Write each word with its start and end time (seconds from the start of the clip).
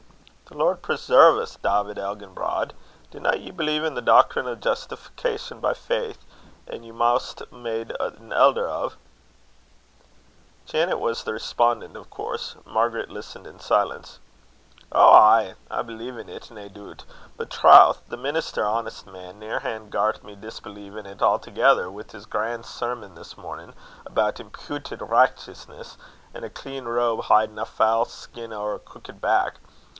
"The 0.47 0.57
Lord 0.57 0.81
preserve's, 0.81 1.57
Dawvid 1.57 1.97
Elginbrod! 1.97 2.71
Dinna 3.11 3.37
ye 3.37 3.51
believe 3.51 3.85
i' 3.85 3.89
the 3.89 4.01
doctrine 4.01 4.47
o' 4.47 4.55
Justification 4.55 5.61
by 5.61 5.73
Faith, 5.73 6.25
an' 6.67 6.83
you 6.83 6.91
a'maist 6.91 7.49
made 7.53 7.95
an 8.01 8.33
elder 8.33 8.67
o'?" 8.67 8.93
Janet 10.65 10.99
was 10.99 11.23
the 11.23 11.31
respondent, 11.31 11.95
of 11.95 12.09
course, 12.09 12.55
Margaret 12.65 13.09
listening 13.09 13.45
in 13.45 13.59
silence. 13.59 14.19
"Ou 14.93 14.97
ay, 14.97 15.55
I 15.69 15.83
believe 15.83 16.17
in't, 16.17 16.51
nae 16.51 16.67
doot; 16.67 17.05
but, 17.37 17.49
troth! 17.51 18.01
the 18.09 18.17
minister, 18.17 18.65
honest 18.65 19.05
man, 19.07 19.39
near 19.39 19.59
han' 19.59 19.89
gart 19.89 20.23
me 20.23 20.35
disbelieve 20.35 20.97
in't 20.97 21.21
a'thegither 21.21 21.89
wi' 21.89 22.11
his 22.11 22.25
gran' 22.25 22.63
sermon 22.63 23.15
this 23.15 23.37
mornin', 23.37 23.73
about 24.05 24.35
imputit 24.37 24.99
richteousness, 25.07 25.95
an' 26.33 26.43
a 26.43 26.49
clean 26.49 26.85
robe 26.85 27.25
hidin' 27.25 27.59
a 27.59 27.65
foul 27.65 28.03
skin 28.03 28.51
or 28.51 28.73
a 28.73 28.79
crookit 28.79 29.21
back. 29.21 29.59